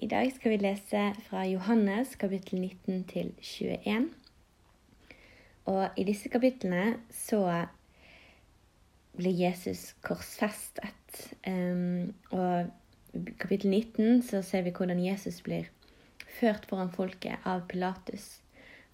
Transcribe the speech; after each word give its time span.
I 0.00 0.06
dag 0.08 0.30
skal 0.32 0.54
vi 0.54 0.56
lese 0.56 1.00
fra 1.26 1.42
Johannes 1.44 2.14
kapittel 2.16 2.60
19 2.60 3.02
til 3.04 3.34
21. 3.42 4.06
Og 5.68 5.98
i 6.00 6.06
disse 6.08 6.30
kapitlene 6.32 6.94
så 7.12 7.42
blir 9.12 9.36
Jesus 9.36 9.90
korsfestet. 10.00 11.20
Um, 11.44 12.14
og 12.32 12.72
i 13.12 13.36
kapittel 13.44 13.74
19 13.76 14.22
så 14.24 14.40
ser 14.40 14.64
vi 14.64 14.72
hvordan 14.72 15.04
Jesus 15.04 15.42
blir 15.44 15.68
ført 16.40 16.64
foran 16.64 16.96
folket 16.96 17.44
av 17.44 17.66
Pilatus, 17.68 18.40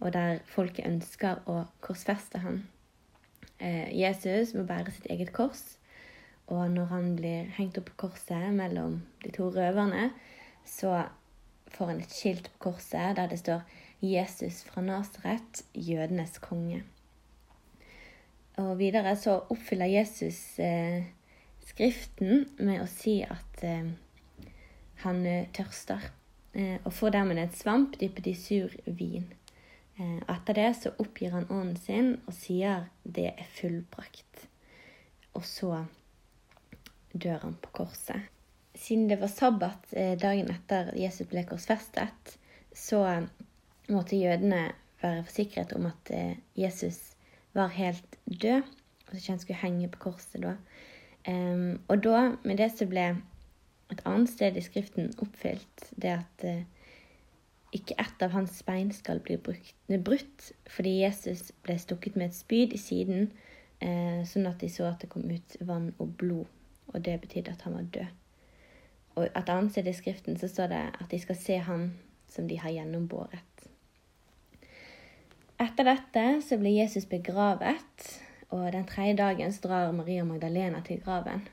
og 0.03 0.11
der 0.19 0.43
folket 0.51 0.91
ønsker 0.91 1.47
å 1.47 1.69
korsfeste 1.87 2.43
ham. 2.43 2.65
Uh, 3.63 3.95
Jesus 3.95 4.57
må 4.59 4.67
bære 4.67 4.91
sitt 4.91 5.07
eget 5.07 5.31
kors, 5.39 5.77
og 6.51 6.67
når 6.75 6.91
han 6.91 7.13
blir 7.15 7.53
hengt 7.61 7.79
opp 7.79 7.93
på 7.95 8.09
korset 8.09 8.51
mellom 8.59 9.05
de 9.23 9.31
to 9.39 9.55
røverne, 9.55 10.11
så 10.67 11.07
får 11.73 11.87
han 11.93 12.01
et 12.01 12.13
skilt 12.13 12.51
på 12.53 12.71
korset 12.71 13.17
der 13.17 13.29
det 13.31 13.39
står 13.39 13.63
'Jesus 14.03 14.63
fra 14.65 14.81
Nasaret, 14.81 15.65
jødenes 15.75 16.39
konge'. 16.39 16.83
Og 18.57 18.79
videre 18.79 19.17
så 19.17 19.41
oppfyller 19.51 19.87
Jesus 19.87 20.59
eh, 20.59 21.05
Skriften 21.67 22.47
med 22.59 22.81
å 22.81 22.87
si 22.87 23.23
at 23.23 23.65
eh, 23.67 23.91
han 25.03 25.27
eh, 25.27 25.49
tørster, 25.53 26.01
eh, 26.55 26.79
og 26.85 26.93
får 26.93 27.11
dermed 27.11 27.39
en 27.39 27.53
svamp 27.53 27.99
dyppet 28.01 28.27
i 28.27 28.35
sur 28.35 28.71
vin. 28.87 29.27
Eh, 29.99 30.21
etter 30.29 30.55
det 30.55 30.71
så 30.79 30.95
oppgir 30.99 31.35
han 31.35 31.51
ånden 31.51 31.77
sin 31.77 32.15
og 32.27 32.33
sier 32.35 32.89
'det 33.05 33.35
er 33.35 33.51
fullbrakt'. 33.59 34.47
Og 35.35 35.45
så 35.45 35.85
dør 37.13 37.39
han 37.39 37.57
på 37.63 37.71
korset 37.73 38.36
siden 38.77 39.09
det 39.09 39.21
var 39.21 39.33
sabbat 39.33 39.93
eh, 39.97 40.15
dagen 40.21 40.51
etter 40.53 40.93
Jesus 40.99 41.29
ble 41.31 41.45
korsfestet, 41.49 42.37
så 42.77 43.03
måtte 43.89 44.19
jødene 44.21 44.69
være 45.01 45.25
forsikret 45.25 45.73
om 45.77 45.89
at 45.89 46.13
eh, 46.13 46.37
Jesus 46.57 47.17
var 47.57 47.73
helt 47.73 48.19
død, 48.27 48.63
og 49.09 49.15
ikke 49.15 49.33
han 49.33 49.41
skulle 49.41 49.63
henge 49.63 49.89
på 49.89 50.03
korset 50.11 50.43
da. 50.43 50.57
og 51.89 52.03
da, 52.05 52.37
med 52.45 52.57
det 52.59 52.71
så 52.75 52.87
ble 52.87 53.07
et 53.91 54.03
annet 54.05 54.31
sted 54.31 54.57
i 54.57 54.63
Skriften 54.63 55.13
oppfylt 55.23 55.87
det 55.97 56.13
at 56.19 56.45
eh, 56.45 56.67
ikke 57.73 57.97
ett 58.03 58.23
av 58.23 58.35
hans 58.35 58.61
bein 58.67 58.93
skal 58.93 59.21
bli 59.21 59.39
brutt, 59.39 60.53
fordi 60.71 60.99
Jesus 61.01 61.53
ble 61.63 61.79
stukket 61.79 62.17
med 62.17 62.31
et 62.31 62.37
spyd 62.37 62.73
i 62.73 62.81
siden, 62.81 63.33
sånn 64.25 64.47
at 64.49 64.63
de 64.63 64.71
så 64.73 64.87
at 64.89 65.03
det 65.03 65.11
kom 65.13 65.27
ut 65.29 65.57
vann 65.61 65.91
og 66.01 66.15
blod. 66.17 66.47
Og 66.95 67.03
det 67.05 67.19
betydde 67.21 67.53
at 67.53 67.67
han 67.67 67.77
var 67.77 67.91
død. 67.93 68.15
Og 69.17 69.27
et 69.27 69.49
annet 69.49 69.73
sted 69.73 69.89
i 69.89 69.97
Skriften 69.97 70.37
så 70.37 70.49
står 70.49 70.73
det 70.73 70.83
at 71.01 71.11
de 71.11 71.21
skal 71.21 71.39
se 71.41 71.59
ham 71.65 71.91
som 72.29 72.49
de 72.49 72.59
har 72.61 72.75
gjennombåret. 72.75 73.69
Etter 75.57 75.89
dette 75.89 76.25
så 76.45 76.59
blir 76.61 76.77
Jesus 76.77 77.07
begravet, 77.09 78.09
og 78.53 78.67
den 78.75 78.85
tredje 78.89 79.17
dagen 79.17 79.53
så 79.53 79.69
drar 79.69 79.93
Maria 79.97 80.25
Magdalena 80.25 80.83
til 80.85 81.01
graven. 81.01 81.47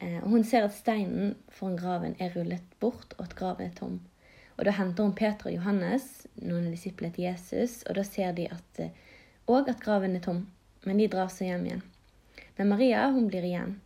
Eh, 0.00 0.16
og 0.22 0.30
Hun 0.30 0.44
ser 0.44 0.64
at 0.64 0.72
steinen 0.72 1.34
foran 1.52 1.76
graven 1.76 2.16
er 2.18 2.32
rullet 2.36 2.64
bort, 2.80 3.14
og 3.18 3.26
at 3.26 3.36
graven 3.36 3.66
er 3.66 3.74
tom. 3.76 4.00
Og 4.56 4.64
Da 4.64 4.70
henter 4.70 5.04
hun 5.04 5.14
Peter 5.14 5.46
og 5.46 5.54
Johannes, 5.54 6.26
noen 6.40 6.66
av 6.66 6.72
disiplene 6.72 7.14
til 7.14 7.28
Jesus, 7.28 7.82
og 7.86 7.94
da 7.94 8.02
ser 8.02 8.32
de 8.32 8.48
at, 8.48 8.80
og 9.46 9.68
eh, 9.68 9.74
at 9.74 9.84
graven 9.84 10.16
er 10.16 10.24
tom. 10.24 10.46
Men 10.86 10.98
de 10.98 11.08
drar 11.08 11.28
så 11.28 11.44
hjem 11.44 11.66
igjen. 11.66 11.82
Men 12.56 12.68
Maria 12.68 13.10
hun 13.10 13.28
blir 13.28 13.44
igjen. 13.44 13.80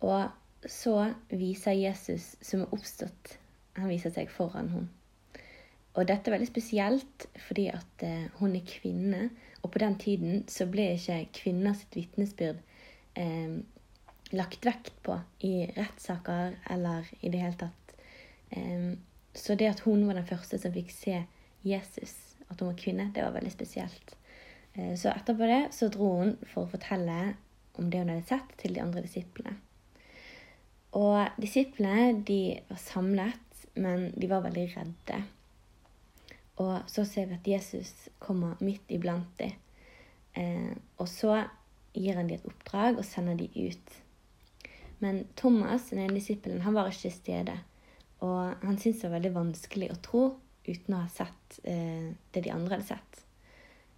Og 0.00 0.28
så 0.70 1.12
viser 1.28 1.76
Jesus 1.78 2.34
som 2.44 2.64
er 2.64 2.74
oppstått, 2.74 3.38
han 3.76 3.90
viser 3.90 4.14
seg 4.14 4.30
foran 4.32 4.70
henne. 4.72 4.90
Og 5.94 6.08
dette 6.08 6.26
er 6.26 6.34
veldig 6.34 6.50
spesielt 6.50 7.26
fordi 7.46 7.68
at 7.70 8.02
eh, 8.02 8.26
hun 8.40 8.56
er 8.58 8.66
kvinne, 8.66 9.28
og 9.62 9.70
på 9.70 9.82
den 9.82 9.94
tiden 10.02 10.42
så 10.50 10.66
ble 10.70 10.88
ikke 10.96 11.20
kvinners 11.38 11.84
vitnesbyrd 11.94 12.58
eh, 13.20 13.60
lagt 14.34 14.66
vekt 14.66 14.96
på 15.06 15.20
i 15.46 15.68
rettssaker 15.76 16.56
eller 16.74 17.06
i 17.20 17.30
det 17.30 17.44
hele 17.44 17.60
tatt. 17.60 17.94
Eh, 18.50 18.96
så 19.34 19.54
det 19.58 19.70
at 19.70 19.84
hun 19.86 20.06
var 20.08 20.18
den 20.18 20.26
første 20.26 20.58
som 20.58 20.74
fikk 20.74 20.90
se 20.94 21.20
Jesus, 21.64 22.16
at 22.50 22.60
hun 22.60 22.72
var 22.72 22.78
kvinne, 22.78 23.10
det 23.14 23.22
var 23.24 23.34
veldig 23.36 23.52
spesielt. 23.54 24.16
Eh, 24.74 24.94
så 24.98 25.12
etterpå 25.14 25.46
det 25.50 25.62
så 25.74 25.88
dro 25.94 26.10
hun 26.20 26.34
for 26.42 26.66
å 26.66 26.72
fortelle 26.74 27.36
om 27.78 27.90
det 27.90 28.02
hun 28.02 28.12
hadde 28.12 28.26
sett, 28.28 28.58
til 28.60 28.74
de 28.74 28.82
andre 28.82 29.02
disiplene. 29.06 29.56
Og 30.94 31.40
disiplene 31.42 32.20
de 32.26 32.60
var 32.68 32.78
samlet, 32.78 33.66
men 33.74 34.12
de 34.14 34.30
var 34.30 34.44
veldig 34.44 34.68
redde. 34.76 35.18
Og 36.62 36.86
så 36.86 37.02
ser 37.08 37.26
vi 37.26 37.38
at 37.38 37.50
Jesus 37.56 37.90
kommer 38.22 38.60
midt 38.62 38.90
iblant 38.94 39.32
dem. 39.40 39.56
Eh, 40.38 40.74
og 40.98 41.08
så 41.10 41.40
gir 41.94 42.18
han 42.18 42.30
dem 42.30 42.38
et 42.38 42.46
oppdrag 42.46 42.98
og 42.98 43.06
sender 43.06 43.38
dem 43.38 43.50
ut. 43.70 43.98
Men 45.02 45.24
Thomas, 45.36 45.90
den 45.90 46.04
ene 46.04 46.18
disippelen, 46.18 46.62
han 46.62 46.74
var 46.74 46.90
ikke 46.90 47.08
til 47.08 47.16
stede. 47.18 47.56
Og 48.22 48.54
han 48.62 48.78
syntes 48.78 49.02
det 49.02 49.10
var 49.10 49.18
veldig 49.18 49.34
vanskelig 49.34 49.90
å 49.92 50.00
tro 50.02 50.24
uten 50.64 50.94
å 50.94 51.02
ha 51.02 51.10
sett 51.12 51.58
eh, 51.68 52.14
det 52.32 52.44
de 52.46 52.54
andre 52.54 52.78
hadde 52.78 52.88
sett. 52.94 53.20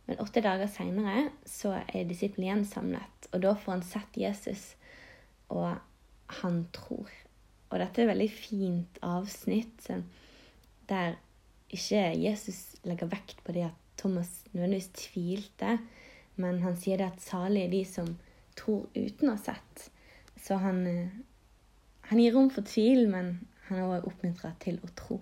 Men 0.07 0.21
åtte 0.23 0.43
dager 0.43 0.71
seinere 0.71 1.29
er 1.29 2.09
disippelen 2.09 2.47
igjen 2.47 2.65
samlet, 2.69 3.29
og 3.33 3.43
da 3.43 3.53
får 3.59 3.73
han 3.73 3.85
sett 3.87 4.19
Jesus. 4.19 4.65
Og 5.51 5.77
han 6.43 6.65
tror. 6.75 7.11
Og 7.71 7.79
dette 7.81 8.03
er 8.03 8.07
et 8.07 8.13
veldig 8.13 8.31
fint 8.31 9.01
avsnitt 9.05 9.89
der 10.87 11.17
ikke 11.75 12.03
Jesus 12.23 12.77
legger 12.87 13.11
vekt 13.11 13.43
på 13.45 13.53
det 13.53 13.67
at 13.67 13.83
Thomas 13.99 14.45
nødvendigvis 14.53 14.93
tvilte, 14.95 15.79
men 16.37 16.61
han 16.63 16.77
sier 16.79 17.01
det 17.01 17.09
at 17.11 17.25
salig 17.25 17.65
er 17.65 17.73
de 17.73 17.83
som 17.89 18.13
tror 18.57 18.87
uten 18.95 19.31
å 19.31 19.37
ha 19.37 19.41
sett. 19.41 19.89
Så 20.41 20.59
han, 20.63 20.87
eh, 20.87 21.09
han 22.11 22.21
gir 22.21 22.37
rom 22.37 22.51
for 22.51 22.63
tvil, 22.63 23.09
men 23.11 23.49
han 23.69 23.79
er 23.79 23.89
også 23.89 24.13
oppmuntra 24.13 24.53
til 24.63 24.79
å 24.85 24.93
tro. 24.95 25.21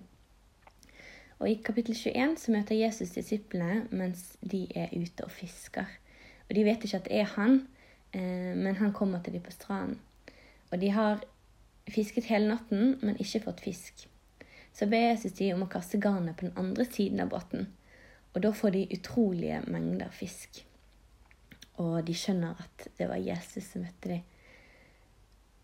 Og 1.39 1.49
I 1.49 1.59
kapittel 1.63 1.95
21 1.95 2.37
så 2.39 2.51
møter 2.51 2.79
Jesus 2.79 3.15
disiplene 3.15 3.87
mens 3.91 4.35
de 4.41 4.65
er 4.75 4.93
ute 4.93 5.25
og 5.25 5.33
fisker. 5.33 5.87
Og 6.47 6.55
De 6.55 6.63
vet 6.63 6.83
ikke 6.83 7.01
at 7.01 7.09
det 7.09 7.19
er 7.19 7.31
han, 7.35 7.67
eh, 8.13 8.53
men 8.55 8.75
han 8.75 8.93
kommer 8.93 9.23
til 9.23 9.33
dem 9.33 9.41
på 9.41 9.51
stranden. 9.51 9.99
Og 10.75 10.81
de 10.81 10.89
har 10.91 11.21
fisket 11.87 12.27
hele 12.27 12.49
natten, 12.51 12.97
men 12.99 13.15
ikke 13.21 13.45
fått 13.45 13.61
fisk. 13.63 14.01
Så 14.75 14.89
ber 14.91 15.05
Jesus 15.05 15.37
de 15.37 15.53
om 15.55 15.63
å 15.63 15.71
kaste 15.71 16.01
garnet 16.03 16.35
på 16.35 16.49
den 16.49 16.57
andre 16.59 16.83
siden 16.89 17.23
av 17.23 17.29
båten. 17.31 17.69
Og 18.35 18.41
da 18.43 18.51
får 18.51 18.73
de 18.75 18.81
utrolige 18.91 19.61
mengder 19.71 20.11
fisk. 20.11 20.65
Og 21.79 22.01
de 22.07 22.15
skjønner 22.17 22.59
at 22.59 22.89
det 22.99 23.07
var 23.07 23.23
Jesus 23.23 23.69
som 23.71 23.85
møtte 23.85 24.11
dem. 24.11 24.25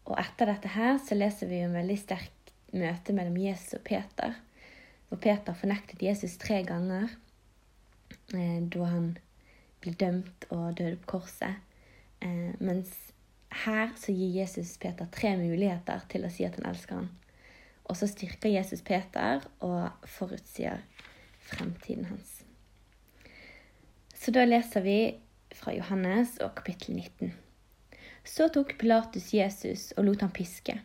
Og 0.08 0.16
etter 0.16 0.48
dette 0.48 0.72
her 0.72 0.96
så 1.04 1.18
leser 1.20 1.52
vi 1.52 1.60
en 1.66 1.76
veldig 1.76 2.00
sterk 2.00 2.56
møte 2.72 3.12
mellom 3.12 3.36
Jesus 3.44 3.76
og 3.82 3.84
Peter. 3.92 4.40
Hvor 5.10 5.20
Peter 5.20 5.60
fornektet 5.60 6.08
Jesus 6.08 6.40
tre 6.40 6.62
ganger 6.64 7.12
eh, 8.32 8.64
da 8.64 8.88
han 8.96 9.12
ble 9.84 9.92
dømt 10.00 10.48
og 10.56 10.78
døde 10.80 10.96
på 11.04 11.18
korset. 11.18 11.60
Eh, 12.24 12.56
mens 12.64 12.96
her 13.52 13.92
så 14.00 14.14
gir 14.16 14.32
Jesus 14.40 14.78
Peter 14.80 15.08
tre 15.12 15.36
muligheter 15.38 16.06
til 16.12 16.26
å 16.26 16.32
si 16.32 16.46
at 16.48 16.56
han 16.60 16.70
elsker 16.72 17.02
ham. 17.02 17.10
Og 17.90 17.98
så 18.00 18.08
styrker 18.08 18.54
Jesus 18.54 18.84
Peter 18.86 19.44
og 19.60 20.08
forutsier 20.08 20.80
fremtiden 21.44 22.08
hans. 22.08 22.42
Så 24.16 24.32
da 24.32 24.46
leser 24.46 24.86
vi 24.86 25.00
fra 25.58 25.74
Johannes 25.76 26.38
og 26.46 26.54
kapittel 26.56 26.96
19. 26.96 27.34
Så 28.24 28.48
tok 28.54 28.78
Pilatus 28.80 29.32
Jesus 29.34 29.90
og 29.98 30.06
lot 30.08 30.24
ham 30.24 30.32
piske. 30.32 30.78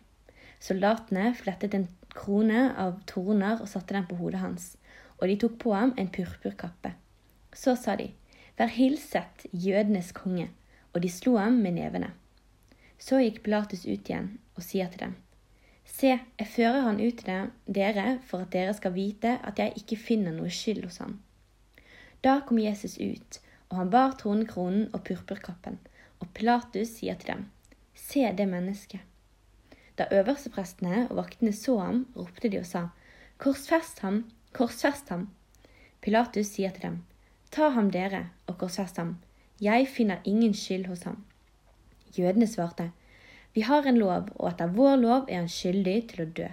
Soldatene 0.59 1.35
flettet 1.37 1.77
en 1.77 1.87
krone 2.17 2.71
av 2.81 2.97
torner 3.07 3.61
og 3.61 3.69
satte 3.71 3.95
den 3.95 4.09
på 4.09 4.17
hodet 4.19 4.41
hans, 4.41 4.71
og 5.21 5.29
de 5.29 5.37
tok 5.41 5.59
på 5.63 5.75
ham 5.77 5.93
en 6.01 6.09
purpurkappe. 6.13 6.95
Så 7.53 7.77
sa 7.79 7.97
de, 8.01 8.11
Vær 8.57 8.73
hilset, 8.73 9.45
jødenes 9.53 10.15
konge, 10.17 10.49
og 10.95 11.03
de 11.05 11.13
slo 11.13 11.37
ham 11.37 11.61
med 11.61 11.77
nevene. 11.77 12.15
Så 12.99 13.21
gikk 13.21 13.43
Pilatus 13.45 13.85
ut 13.87 14.09
igjen 14.09 14.37
og 14.57 14.65
sier 14.65 14.91
til 14.93 15.07
dem, 15.07 15.17
Se, 15.87 16.11
jeg 16.19 16.49
fører 16.51 16.83
han 16.89 16.99
ut 17.01 17.21
til 17.23 17.51
dere 17.79 18.19
for 18.27 18.45
at 18.45 18.53
dere 18.53 18.75
skal 18.75 18.95
vite 18.97 19.37
at 19.47 19.61
jeg 19.63 19.77
ikke 19.81 19.97
finner 19.97 20.35
noe 20.35 20.51
skyld 20.53 20.83
hos 20.85 20.99
ham. 21.01 21.21
Da 22.25 22.41
kom 22.47 22.59
Jesus 22.59 22.97
ut, 22.99 23.39
og 23.71 23.79
han 23.81 23.93
bar 23.93 24.17
tronekronen 24.19 24.89
og 24.93 25.05
purpurkappen, 25.07 25.79
og 26.21 26.33
Pilatus 26.35 26.97
sier 26.99 27.19
til 27.21 27.33
dem, 27.33 27.45
Se 27.95 28.27
det 28.37 28.49
mennesket. 28.49 29.01
Da 29.97 30.09
øversteprestene 30.13 31.07
og 31.09 31.17
vaktene 31.17 31.53
så 31.57 31.79
ham, 31.81 32.03
ropte 32.17 32.51
de 32.53 32.61
og 32.61 32.67
sa, 32.69 32.89
Korsfest 33.39 34.03
ham, 34.05 34.25
korsfest 34.53 35.09
ham. 35.09 35.31
Pilatus 36.03 36.53
sier 36.57 36.75
til 36.77 36.83
dem, 36.83 36.99
Ta 37.51 37.71
ham 37.73 37.89
dere 37.95 38.27
og 38.47 38.59
korsfest 38.59 39.01
ham, 39.01 39.17
jeg 39.61 39.89
finner 39.89 40.21
ingen 40.25 40.53
skyld 40.55 40.91
hos 40.91 41.07
ham. 41.09 41.23
Jødene 42.15 42.47
svarte, 42.47 42.91
Vi 43.55 43.63
har 43.63 43.87
en 43.87 43.99
lov, 43.99 44.29
og 44.37 44.51
etter 44.51 44.67
vår 44.69 44.97
lov 44.97 45.29
er 45.29 45.41
han 45.41 45.49
skyldig 45.49 46.09
til 46.09 46.23
å 46.23 46.33
dø. 46.33 46.49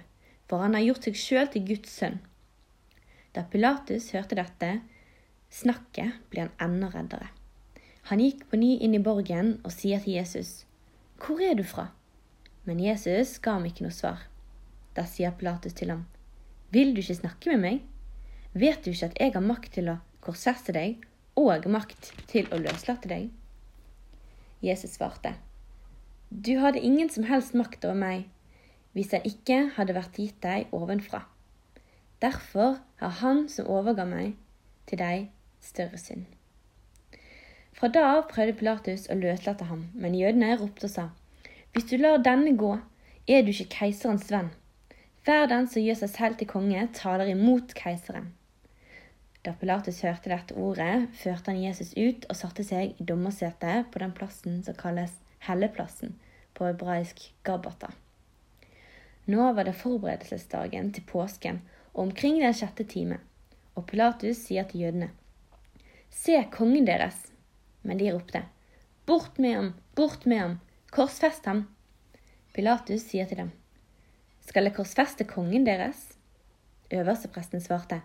for 0.48 0.60
han 0.60 0.74
har 0.74 0.84
gjort 0.84 1.04
seg 1.04 1.16
sjøl 1.16 1.48
til 1.48 1.64
Guds 1.66 1.90
sønn. 1.90 2.18
Da 3.34 3.42
Pilatus 3.42 4.10
hørte 4.12 4.36
dette 4.36 4.80
snakket, 5.50 6.20
ble 6.30 6.44
han 6.44 6.52
enda 6.60 6.90
reddere. 6.92 7.30
Han 8.10 8.20
gikk 8.20 8.44
på 8.50 8.60
ny 8.60 8.76
inn 8.84 8.94
i 8.94 9.02
borgen 9.02 9.60
og 9.64 9.72
sier 9.72 10.02
til 10.04 10.18
Jesus, 10.18 10.66
Hvor 11.18 11.40
er 11.40 11.54
du 11.54 11.64
fra? 11.64 11.88
Men 12.64 12.80
Jesus 12.80 13.38
ga 13.38 13.56
ham 13.56 13.64
ikke 13.64 13.86
noe 13.86 13.94
svar. 13.94 14.26
Da 14.94 15.06
sier 15.08 15.32
Pilatus 15.32 15.72
til 15.72 15.90
ham, 15.90 16.04
Vil 16.70 16.94
du 16.94 17.00
ikke 17.00 17.14
snakke 17.22 17.50
med 17.54 17.60
meg? 17.60 17.80
Vet 18.52 18.84
du 18.84 18.90
ikke 18.90 19.06
at 19.06 19.18
jeg 19.20 19.32
har 19.34 19.42
makt 19.42 19.72
til 19.72 19.88
å 19.88 20.00
korsfeste 20.20 20.72
deg 20.72 21.02
og 21.34 21.66
makt 21.66 22.12
til 22.30 22.46
å 22.52 22.60
løslate 22.60 23.08
deg? 23.08 23.30
Jesus 24.64 24.96
svarte, 24.96 25.34
Du 26.30 26.58
hadde 26.58 26.80
ingen 26.80 27.10
som 27.10 27.26
helst 27.28 27.54
makt 27.54 27.84
over 27.84 27.98
meg 27.98 28.30
hvis 28.94 29.10
den 29.10 29.26
ikke 29.26 29.56
hadde 29.76 29.96
vært 29.96 30.18
gitt 30.18 30.38
deg 30.42 30.70
ovenfra. 30.72 31.24
Derfor 32.22 32.78
har 33.02 33.18
Han 33.20 33.48
som 33.50 33.66
overga 33.66 34.06
meg 34.06 34.36
til 34.86 35.00
deg, 35.00 35.28
større 35.60 35.98
synd. 35.98 36.24
Fra 37.74 37.90
da 37.90 38.04
av 38.14 38.28
prøvde 38.30 38.54
Pilatus 38.56 39.08
å 39.10 39.16
løslate 39.18 39.66
ham, 39.66 39.88
men 39.94 40.14
jødene 40.14 40.54
ropte 40.60 40.86
og 40.86 40.92
sa, 40.92 41.08
Hvis 41.72 41.90
du 41.90 41.96
lar 41.98 42.22
denne 42.22 42.54
gå, 42.56 42.78
er 43.26 43.42
du 43.42 43.50
ikke 43.50 43.72
keiserens 43.78 44.30
venn. 44.30 44.52
Hver 45.24 45.48
den 45.50 45.66
som 45.66 45.82
gjør 45.82 45.98
seg 46.04 46.10
selv 46.14 46.38
til 46.38 46.48
konge, 46.48 46.86
taler 46.94 47.32
imot 47.32 47.74
keiseren. 47.74 48.30
Da 49.44 49.52
Pilatus 49.52 49.98
hørte 50.00 50.30
dette 50.32 50.56
ordet, 50.56 51.10
førte 51.20 51.52
han 51.52 51.60
Jesus 51.60 51.92
ut 51.98 52.24
og 52.32 52.38
satte 52.38 52.64
seg 52.64 52.96
i 52.96 53.04
dommersetet 53.04 53.90
på 53.92 54.00
den 54.00 54.14
plassen 54.16 54.62
som 54.64 54.76
kalles 54.78 55.18
Helleplassen, 55.44 56.14
på 56.56 56.64
hebraisk 56.64 57.20
Gabata. 57.44 57.90
Nå 59.28 59.50
var 59.52 59.68
det 59.68 59.76
forberedelsesdagen 59.76 60.94
til 60.96 61.04
påsken 61.10 61.60
og 61.92 62.06
omkring 62.06 62.38
den 62.40 62.56
sjette 62.56 62.86
time, 62.88 63.18
og 63.76 63.84
Pilatus 63.90 64.40
sier 64.46 64.64
til 64.70 64.86
jødene, 64.86 65.10
Se 66.14 66.38
kongen 66.54 66.86
deres! 66.88 67.18
Men 67.82 68.00
de 68.00 68.08
ropte, 68.14 68.44
Bort 69.04 69.36
med 69.38 69.54
ham, 69.58 69.70
bort 69.94 70.24
med 70.24 70.38
ham, 70.40 70.56
korsfest 70.94 71.44
ham. 71.44 71.66
Pilatus 72.56 73.04
sier 73.10 73.28
til 73.28 73.42
dem, 73.42 73.52
Skal 74.40 74.64
jeg 74.64 74.76
korsfeste 74.78 75.28
kongen 75.28 75.66
deres? 75.68 76.14
Øverstepresten 76.88 77.60
svarte, 77.60 78.00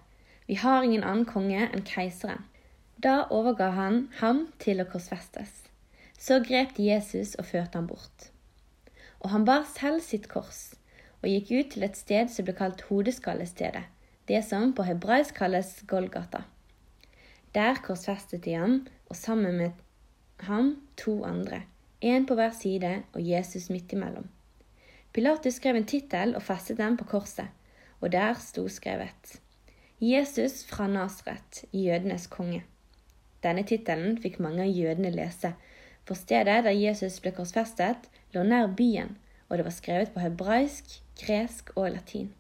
Vi 0.50 0.56
har 0.56 0.82
ingen 0.82 1.04
annen 1.06 1.28
konge 1.30 1.68
enn 1.68 1.84
keiseren. 1.86 2.48
Da 2.98 3.28
overga 3.30 3.68
han 3.76 4.08
ham 4.18 4.48
til 4.58 4.82
å 4.82 4.86
korsfestes. 4.90 5.52
Så 6.18 6.40
grep 6.42 6.72
de 6.74 6.88
Jesus 6.88 7.36
og 7.38 7.46
førte 7.52 7.78
ham 7.78 7.86
bort. 7.92 8.32
Og 9.22 9.30
han 9.30 9.44
bar 9.46 9.68
selv 9.70 10.02
sitt 10.02 10.26
kors 10.32 10.72
og 11.20 11.28
gikk 11.30 11.52
ut 11.52 11.70
til 11.76 11.86
et 11.86 12.00
sted 12.00 12.32
som 12.34 12.48
ble 12.48 12.56
kalt 12.58 12.82
Hodeskallestedet, 12.88 13.84
det 14.26 14.40
som 14.48 14.72
på 14.74 14.88
hebraisk 14.88 15.38
kalles 15.38 15.70
Golgata. 15.92 16.42
Der 17.54 17.78
korsfestet 17.86 18.42
de 18.48 18.56
ham 18.58 18.80
og 19.06 19.20
sammen 19.20 19.60
med 19.60 19.84
ham 20.48 20.72
to 20.98 21.20
andre, 21.30 21.62
én 22.02 22.26
på 22.26 22.40
hver 22.40 22.56
side 22.58 22.96
og 23.14 23.22
Jesus 23.22 23.70
midt 23.70 23.94
imellom. 23.94 24.26
Pilatus 25.14 25.62
skrev 25.62 25.78
en 25.78 25.86
tittel 25.94 26.34
og 26.34 26.42
festet 26.50 26.82
den 26.82 26.98
på 26.98 27.06
korset, 27.14 27.54
og 28.02 28.10
der 28.18 28.34
sto 28.42 28.66
skrevet 28.66 29.38
Jesus 30.02 30.64
fra 30.64 30.88
Nasret, 30.88 31.66
jødenes 31.74 32.28
konge. 32.28 32.62
Denne 33.44 33.66
tittelen 33.68 34.14
fikk 34.24 34.38
mange 34.40 34.64
av 34.64 34.72
jødene 34.72 35.10
lese, 35.12 35.52
for 36.08 36.16
stedet 36.16 36.64
der 36.64 36.72
Jesus 36.72 37.18
ble 37.20 37.34
korsfestet, 37.36 38.08
lå 38.32 38.46
nær 38.48 38.72
byen, 38.80 39.18
og 39.50 39.60
det 39.60 39.66
var 39.68 39.76
skrevet 39.76 40.14
på 40.16 40.24
hebraisk, 40.24 41.02
gresk 41.20 41.74
og 41.76 41.92
latin. 41.98 42.32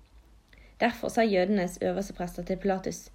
Derfor 0.80 1.12
sa 1.12 1.28
jødenes 1.28 1.78
øverste 1.84 2.16
prester 2.16 2.48
til 2.48 2.58
Pilatus, 2.64 3.10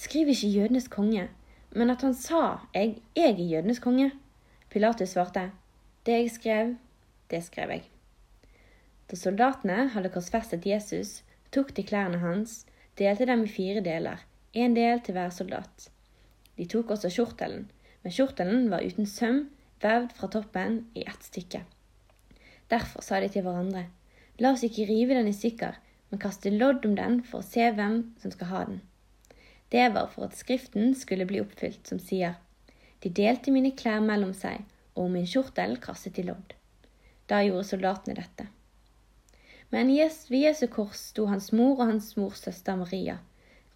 skriv 0.00 0.32
ikke 0.32 0.54
jødenes 0.56 0.88
konge, 0.88 1.28
men 1.70 1.90
at 1.90 2.00
han 2.00 2.14
sa 2.14 2.64
jeg, 2.72 2.96
jeg 3.16 3.36
er 3.36 3.44
jødenes 3.44 3.78
konge. 3.78 4.10
Pilatus 4.70 5.12
svarte, 5.12 5.50
det 6.06 6.12
jeg 6.12 6.30
skrev, 6.30 6.76
det 7.30 7.44
skrev 7.44 7.76
jeg. 7.76 7.84
Da 9.10 9.16
soldatene 9.16 9.90
hadde 9.92 10.08
korsfestet 10.08 10.66
Jesus, 10.66 11.20
tok 11.52 11.76
de 11.76 11.84
klærne 11.84 12.24
hans, 12.24 12.62
delte 12.98 13.26
dem 13.28 13.44
i 13.46 13.50
fire 13.50 13.82
deler, 13.84 14.20
én 14.54 14.74
del 14.76 15.00
til 15.00 15.16
hver 15.16 15.32
soldat. 15.34 15.88
De 16.56 16.66
tok 16.68 16.92
også 16.94 17.10
kjortelen, 17.12 17.68
men 18.02 18.14
kjortelen 18.14 18.68
var 18.72 18.84
uten 18.84 19.08
søm, 19.08 19.46
vevd 19.82 20.12
fra 20.16 20.28
toppen 20.30 20.82
i 20.94 21.04
ett 21.08 21.24
stykke. 21.24 21.62
Derfor 22.70 23.04
sa 23.04 23.20
de 23.20 23.28
til 23.32 23.44
hverandre, 23.46 23.86
la 24.38 24.52
oss 24.54 24.64
ikke 24.66 24.86
rive 24.88 25.16
den 25.16 25.30
i 25.30 25.36
stykker, 25.36 25.78
men 26.10 26.20
kaste 26.20 26.52
lodd 26.52 26.84
om 26.86 26.96
den 26.96 27.20
for 27.24 27.40
å 27.40 27.46
se 27.46 27.70
hvem 27.72 27.98
som 28.20 28.32
skal 28.34 28.50
ha 28.52 28.64
den. 28.68 28.80
Det 29.72 29.86
var 29.94 30.10
for 30.12 30.28
at 30.28 30.36
Skriften 30.36 30.92
skulle 30.98 31.26
bli 31.28 31.40
oppfylt, 31.40 31.86
som 31.88 32.00
sier, 32.00 32.36
De 33.02 33.10
delte 33.10 33.50
mine 33.50 33.72
klær 33.74 33.98
mellom 34.04 34.30
seg, 34.36 34.60
og 34.94 35.06
om 35.08 35.16
min 35.16 35.26
kjortel 35.26 35.78
kastet 35.82 36.14
de 36.14 36.26
lodd. 36.28 36.52
Da 37.26 37.40
gjorde 37.42 37.64
soldatene 37.66 38.14
dette. 38.14 38.46
Men 39.72 39.88
ved 39.88 40.38
Jesu 40.44 40.66
kors 40.68 41.00
sto 41.10 41.24
hans 41.26 41.48
mor 41.52 41.78
og 41.80 41.86
hans 41.88 42.10
mors 42.20 42.42
søster 42.44 42.76
Maria, 42.76 43.16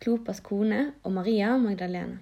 Klopas 0.00 0.42
kone 0.44 0.92
og 1.02 1.12
Maria 1.12 1.56
Magdalena. 1.56 2.18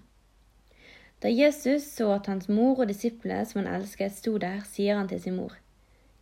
Da 1.22 1.30
Jesus 1.32 1.82
så 1.82 2.12
at 2.14 2.26
hans 2.30 2.48
mor 2.48 2.78
og 2.78 2.88
disiplene 2.88 3.42
som 3.48 3.64
han 3.64 3.74
elsket, 3.74 4.12
sto 4.14 4.36
der, 4.38 4.60
sier 4.68 4.98
han 5.00 5.08
til 5.10 5.22
sin 5.24 5.38
mor, 5.40 5.56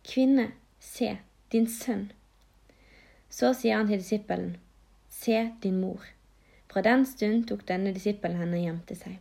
Kvinne, 0.07 0.49
se, 0.79 1.17
din 1.51 1.67
sønn. 1.69 2.07
Så 3.29 3.53
sier 3.53 3.77
han 3.77 3.87
til 3.87 4.01
disippelen, 4.01 4.57
Se 5.13 5.51
din 5.63 5.77
mor. 5.81 6.01
Fra 6.71 6.81
den 6.81 7.05
stund 7.05 7.45
tok 7.47 7.67
denne 7.69 7.93
disippelen 7.93 8.39
henne 8.41 8.63
hjem 8.63 8.79
til 8.89 8.97
seg. 8.97 9.19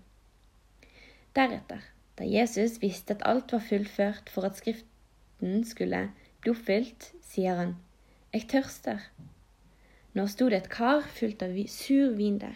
Deretter, 1.37 1.85
da 2.17 2.25
Jesus 2.25 2.81
visste 2.81 3.19
at 3.19 3.27
alt 3.29 3.53
var 3.53 3.61
fullført 3.69 4.33
for 4.33 4.49
at 4.49 4.57
Skriften 4.57 5.65
skulle 5.69 6.07
bli 6.41 6.55
oppfylt, 6.55 7.11
sier 7.21 7.61
han, 7.61 7.77
Jeg 8.33 8.47
tørster. 8.49 9.01
Nå 10.17 10.23
sto 10.33 10.47
det 10.49 10.63
et 10.63 10.69
kar 10.73 11.03
fullt 11.05 11.43
av 11.45 11.53
sur 11.69 12.15
vin 12.17 12.39
der. 12.41 12.55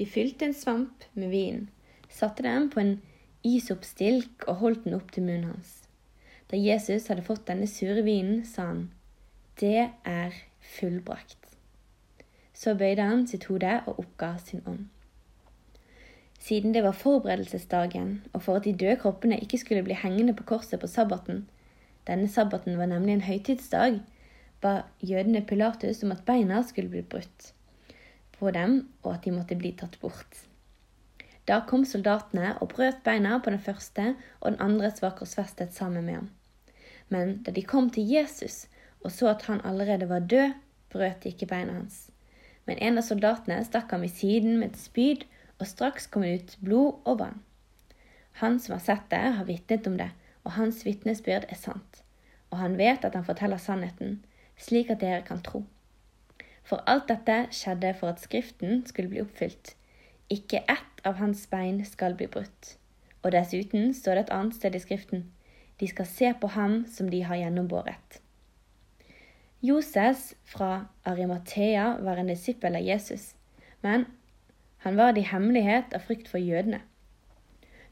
De 0.00 0.06
fylte 0.08 0.46
en 0.46 0.54
svamp 0.56 1.04
med 1.12 1.28
vinen, 1.28 1.66
satte 2.08 2.46
den 2.46 2.70
på 2.72 2.80
en 2.80 2.94
isoppstilk 3.44 4.48
og 4.48 4.62
holdt 4.62 4.86
den 4.86 4.96
opp 4.96 5.12
til 5.12 5.28
munnen 5.28 5.50
hans. 5.50 5.74
Da 6.48 6.56
Jesus 6.56 7.10
hadde 7.12 7.26
fått 7.26 7.44
denne 7.50 7.68
sure 7.68 8.00
vinen, 8.00 8.44
sa 8.48 8.70
han, 8.70 8.90
Det 9.60 9.90
er 10.08 10.32
fullbrakt. 10.78 11.52
Så 12.54 12.72
bøyde 12.74 13.04
han 13.04 13.26
sitt 13.28 13.44
hode 13.52 13.82
og 13.84 14.00
oppga 14.00 14.38
sin 14.40 14.64
ånd. 14.64 14.86
Siden 16.40 16.72
det 16.72 16.82
var 16.82 16.96
forberedelsesdagen, 16.96 18.22
og 18.32 18.42
for 18.42 18.56
at 18.56 18.64
de 18.64 18.72
døde 18.72 18.96
kroppene 18.96 19.36
ikke 19.36 19.58
skulle 19.58 19.84
bli 19.84 19.94
hengende 19.94 20.32
på 20.32 20.48
korset 20.48 20.80
på 20.80 20.86
sabbaten, 20.88 21.48
denne 22.06 22.28
sabbaten 22.28 22.78
var 22.78 22.88
nemlig 22.88 23.18
en 23.18 23.28
høytidsdag, 23.28 24.00
ba 24.62 24.82
jødene 25.00 25.44
Pilatus 25.46 26.02
om 26.04 26.12
at 26.14 26.24
beina 26.26 26.62
skulle 26.66 26.92
bli 26.92 27.02
brutt 27.02 27.52
på 28.38 28.50
dem, 28.54 28.80
og 29.02 29.14
at 29.14 29.24
de 29.24 29.34
måtte 29.34 29.58
bli 29.58 29.72
tatt 29.78 29.98
bort. 30.00 30.44
Da 31.48 31.62
kom 31.66 31.86
soldatene 31.88 32.54
og 32.60 32.74
brøt 32.74 33.00
beina 33.04 33.38
på 33.42 33.50
den 33.50 33.62
første, 33.62 34.12
og 34.40 34.52
den 34.52 34.60
andre 34.62 34.92
var 35.00 35.16
korsfestet 35.18 35.74
sammen 35.74 36.04
med 36.06 36.20
ham. 36.20 36.28
Men 37.08 37.40
da 37.42 37.54
de 37.54 37.64
kom 37.64 37.90
til 37.90 38.06
Jesus 38.06 38.66
og 39.00 39.12
så 39.14 39.30
at 39.30 39.46
han 39.46 39.60
allerede 39.64 40.08
var 40.10 40.26
død, 40.26 40.54
brøt 40.92 41.24
de 41.24 41.32
ikke 41.32 41.46
beina 41.46 41.72
hans 41.78 42.08
men 42.68 42.78
en 42.84 43.00
av 43.00 43.06
soldatene 43.06 43.62
stakk 43.64 43.94
ham 43.94 44.02
i 44.04 44.12
siden 44.12 44.58
med 44.60 44.74
et 44.74 44.80
spyd, 44.82 45.22
og 45.56 45.70
straks 45.70 46.06
kom 46.12 46.22
det 46.26 46.34
ut 46.36 46.56
blod 46.60 47.08
og 47.08 47.22
vann. 47.22 47.38
Han 48.42 48.58
som 48.60 48.76
har 48.76 48.82
sett 48.84 49.06
det, 49.10 49.22
har 49.38 49.48
vitnet 49.48 49.88
om 49.88 49.96
det, 49.96 50.10
og 50.44 50.54
hans 50.58 50.84
vitnesbyrd 50.84 51.48
er 51.48 51.58
sant. 51.58 52.02
Og 52.52 52.60
han 52.60 52.76
vet 52.78 53.06
at 53.08 53.16
han 53.16 53.24
forteller 53.24 53.60
sannheten, 53.62 54.18
slik 54.58 54.90
at 54.90 55.00
dere 55.00 55.22
kan 55.26 55.42
tro. 55.42 55.64
For 56.68 56.84
alt 56.90 57.08
dette 57.08 57.46
skjedde 57.54 57.94
for 57.96 58.12
at 58.12 58.20
Skriften 58.20 58.84
skulle 58.86 59.08
bli 59.08 59.22
oppfylt. 59.24 59.74
Ikke 60.28 60.60
ett 60.68 61.02
av 61.08 61.16
hans 61.22 61.46
bein 61.48 61.80
skal 61.88 62.16
bli 62.18 62.26
brutt. 62.28 62.74
Og 63.22 63.32
dessuten 63.32 63.94
står 63.96 64.18
det 64.18 64.26
et 64.26 64.34
annet 64.36 64.58
sted 64.58 64.76
i 64.76 64.82
Skriften. 64.82 65.24
De 65.80 65.88
skal 65.88 66.06
se 66.10 66.32
på 66.40 66.50
ham 66.52 66.82
som 66.90 67.08
de 67.10 67.22
har 67.24 67.38
gjennombåret. 67.40 68.20
Joses 69.62 70.34
fra 70.44 70.86
Arimathea 71.04 71.96
var 72.02 72.20
en 72.20 72.30
disippel 72.30 72.76
av 72.78 72.84
Jesus, 72.84 73.32
men 73.82 74.04
han 74.84 74.96
var 74.96 75.12
det 75.12 75.24
i 75.24 75.30
hemmelighet 75.32 75.94
av 75.94 76.04
frykt 76.06 76.28
for 76.30 76.38
jødene. 76.38 76.82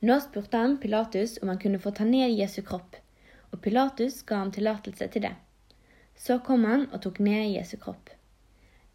Nå 0.07 0.19
spurte 0.23 0.61
han 0.61 0.77
Pilatus 0.79 1.39
om 1.43 1.51
han 1.51 1.59
kunne 1.59 1.81
få 1.83 1.91
ta 1.91 2.05
ned 2.05 2.37
Jesu 2.37 2.61
kropp, 2.63 2.99
og 3.51 3.63
Pilatus 3.65 4.21
ga 4.29 4.43
ham 4.45 4.53
tillatelse 4.55 5.09
til 5.11 5.27
det. 5.27 5.35
Så 6.17 6.39
kom 6.45 6.65
han 6.65 6.87
og 6.93 7.03
tok 7.05 7.21
ned 7.21 7.53
Jesu 7.53 7.77
kropp. 7.81 8.11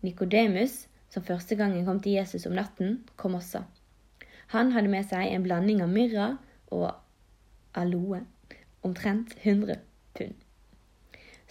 Nikodemus, 0.01 0.88
som 1.13 1.24
første 1.24 1.56
gangen 1.56 1.86
kom 1.86 2.00
til 2.01 2.18
Jesus 2.18 2.48
om 2.50 2.56
natten, 2.58 3.04
kom 3.16 3.36
også. 3.38 3.63
Han 4.56 4.72
hadde 4.75 4.92
med 4.92 5.06
seg 5.08 5.30
en 5.32 5.46
blanding 5.46 5.84
av 5.84 5.92
myrra 5.92 6.28
og 6.74 6.90
aloe, 7.78 8.24
omtrent 8.84 9.36
100 9.44 9.78
pund. 10.18 10.34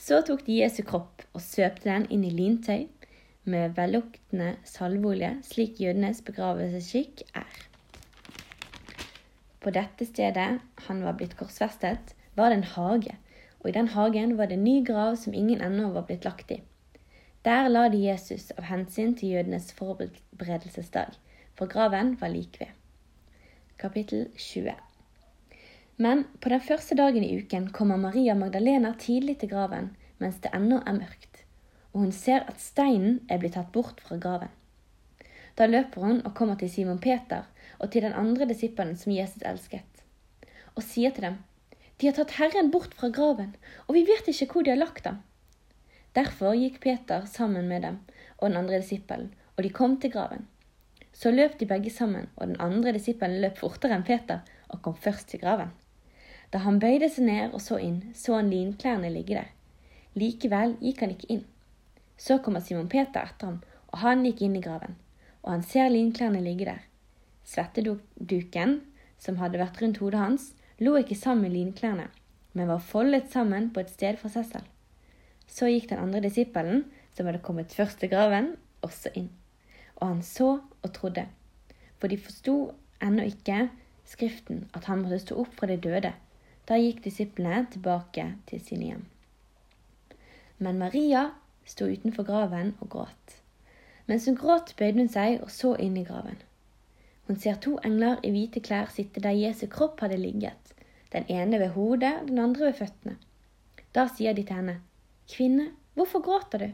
Så 0.00 0.20
tok 0.26 0.42
de 0.46 0.58
Jesu 0.58 0.82
kropp 0.86 1.22
og 1.32 1.44
søpte 1.44 1.88
den 1.88 2.06
inn 2.12 2.24
i 2.26 2.32
lintøy 2.34 2.88
med 3.50 3.74
velluktende 3.76 4.54
salveolje, 4.68 5.36
slik 5.44 5.80
jødenes 5.80 6.22
begravelsesskikk 6.26 7.24
er. 7.36 7.58
På 9.60 9.72
dette 9.76 10.06
stedet 10.08 10.60
han 10.86 11.02
var 11.04 11.16
blitt 11.18 11.36
korsfestet, 11.36 12.14
var 12.36 12.50
det 12.50 12.60
en 12.60 12.70
hage, 12.74 13.16
og 13.60 13.68
i 13.68 13.76
den 13.76 13.88
hagen 13.94 14.36
var 14.38 14.48
det 14.48 14.58
en 14.58 14.64
ny 14.64 14.80
grav 14.86 15.16
som 15.20 15.34
ingen 15.34 15.60
ennå 15.60 15.90
var 15.92 16.06
blitt 16.08 16.24
lagt 16.24 16.50
i. 16.50 16.60
Der 17.44 17.68
la 17.68 17.88
de 17.88 18.00
Jesus 18.02 18.50
av 18.56 18.66
hensyn 18.68 19.14
til 19.16 19.36
jødenes 19.36 19.70
forberedelsesdag, 19.76 21.16
for 21.56 21.68
graven 21.68 22.14
var 22.20 22.32
like 22.32 22.60
ved. 22.60 22.72
Kapittel 23.78 24.28
20 24.36 24.74
Men 25.96 26.24
på 26.40 26.48
den 26.48 26.60
første 26.60 26.96
dagen 26.96 27.24
i 27.24 27.36
uken 27.40 27.70
kommer 27.72 27.96
Maria 27.96 28.34
Magdalena 28.34 28.92
tidlig 28.98 29.38
til 29.40 29.52
graven 29.52 29.94
mens 30.20 30.40
det 30.44 30.52
ennå 30.52 30.82
er 30.86 30.98
mørkt, 31.00 31.44
og 31.92 32.04
hun 32.04 32.12
ser 32.12 32.44
at 32.48 32.60
steinen 32.60 33.20
er 33.28 33.40
blitt 33.40 33.56
tatt 33.56 33.72
bort 33.72 34.00
fra 34.04 34.18
graven. 34.20 34.52
Da 35.56 35.66
løper 35.66 36.00
hun 36.00 36.20
og 36.24 36.34
kommer 36.36 36.60
til 36.60 36.70
Simon 36.70 37.00
Peter 37.00 37.48
og 37.78 37.90
til 37.90 38.04
den 38.04 38.12
andre 38.12 38.48
disippelen 38.48 38.96
som 38.96 39.12
Jesus 39.12 39.42
elsket, 39.44 40.04
og 40.76 40.84
sier 40.84 41.12
til 41.16 41.24
dem, 41.24 41.40
De 42.00 42.08
har 42.08 42.16
tatt 42.16 42.38
Herren 42.38 42.70
bort 42.72 42.94
fra 42.96 43.10
graven, 43.12 43.52
og 43.86 43.96
vi 43.98 44.06
vet 44.08 44.28
ikke 44.32 44.48
hvor 44.54 44.64
de 44.64 44.72
har 44.72 44.80
lagt 44.80 45.04
ham. 45.04 45.18
Derfor 46.16 46.56
gikk 46.56 46.80
Peter 46.80 47.26
sammen 47.28 47.68
med 47.68 47.84
dem 47.84 47.98
og 48.38 48.48
den 48.48 48.56
andre 48.56 48.80
disippelen, 48.80 49.34
og 49.56 49.66
de 49.66 49.70
kom 49.76 49.98
til 50.00 50.12
graven. 50.14 50.46
Så 51.12 51.30
løp 51.30 51.58
de 51.60 51.68
begge 51.68 51.90
sammen, 51.92 52.30
og 52.36 52.48
den 52.48 52.60
andre 52.60 52.94
disippelen 52.96 53.42
løp 53.42 53.60
fortere 53.60 53.98
enn 53.98 54.06
Peter 54.06 54.40
og 54.70 54.80
kom 54.82 54.96
først 54.96 55.28
til 55.28 55.42
graven. 55.42 55.74
Da 56.50 56.62
han 56.64 56.80
bøyde 56.82 57.10
seg 57.12 57.26
ned 57.28 57.52
og 57.54 57.60
så 57.62 57.76
inn, 57.78 58.00
så 58.16 58.38
han 58.38 58.48
linklærne 58.50 59.10
ligge 59.12 59.36
der. 59.36 59.50
Likevel 60.16 60.78
gikk 60.80 61.04
han 61.04 61.12
ikke 61.14 61.28
inn. 61.36 61.44
Så 62.16 62.38
kommer 62.42 62.64
Simon 62.64 62.88
Peter 62.88 63.28
etter 63.28 63.52
ham, 63.52 63.60
og 63.92 64.00
han 64.02 64.24
gikk 64.24 64.40
inn 64.46 64.56
i 64.56 64.64
graven, 64.64 64.96
og 65.44 65.52
han 65.52 65.66
ser 65.66 65.92
linklærne 65.92 66.40
ligge 66.42 66.66
der. 66.72 66.80
Svetteduken, 67.44 68.80
som 69.20 69.38
hadde 69.38 69.60
vært 69.60 69.78
rundt 69.82 70.00
hodet 70.02 70.24
hans, 70.24 70.48
lå 70.80 70.96
ikke 71.00 71.18
sammen 71.18 71.52
linklærne, 71.52 72.08
men 72.52 72.68
var 72.68 72.82
foldet 72.82 73.30
sammen 73.32 73.70
på 73.74 73.84
et 73.84 73.92
sted 73.92 74.18
for 74.20 74.32
seg 74.32 74.48
selv. 74.48 74.70
Så 75.46 75.68
gikk 75.70 75.90
den 75.90 76.02
andre 76.02 76.22
disippelen, 76.24 76.86
som 77.14 77.26
hadde 77.26 77.42
kommet 77.44 77.74
først 77.74 78.00
til 78.00 78.10
graven, 78.12 78.54
også 78.82 79.12
inn. 79.18 79.30
Og 80.00 80.06
han 80.08 80.22
så 80.24 80.56
og 80.60 80.92
trodde, 80.96 81.26
for 82.00 82.08
de 82.08 82.16
forsto 82.18 82.56
ennå 83.04 83.26
ikke 83.28 83.68
Skriften 84.10 84.64
at 84.74 84.88
han 84.90 85.04
måtte 85.04 85.20
stå 85.22 85.36
opp 85.38 85.52
fra 85.58 85.68
de 85.70 85.76
døde. 85.78 86.10
Da 86.66 86.78
gikk 86.78 87.04
disiplene 87.04 87.62
tilbake 87.70 88.26
til 88.50 88.62
sine 88.66 88.88
hjem. 88.88 89.04
Men 90.58 90.80
Maria 90.82 91.28
sto 91.64 91.86
utenfor 91.86 92.26
graven 92.26 92.74
og 92.80 92.90
gråt. 92.90 93.36
Mens 94.10 94.26
hun 94.26 94.38
gråt, 94.38 94.74
bøyde 94.78 94.98
hun 95.04 95.12
seg 95.12 95.38
og 95.44 95.52
så 95.54 95.76
inn 95.78 95.96
i 96.00 96.04
graven. 96.06 96.40
Hun 97.30 97.36
ser 97.38 97.60
to 97.62 97.76
engler 97.86 98.16
i 98.26 98.32
hvite 98.34 98.58
klær 98.58 98.88
sitte 98.90 99.20
der 99.22 99.36
Jesu 99.38 99.68
kropp 99.70 100.00
hadde 100.02 100.16
ligget, 100.18 100.72
den 101.12 101.28
ene 101.30 101.60
ved 101.62 101.76
hodet, 101.76 102.24
den 102.26 102.40
andre 102.42 102.64
ved 102.64 102.80
føttene. 102.80 103.12
Da 103.94 104.08
sier 104.10 104.34
de 104.34 104.42
til 104.42 104.58
henne, 104.58 104.74
Kvinne, 105.30 105.68
hvorfor 105.94 106.24
gråter 106.26 106.64
du? 106.64 106.72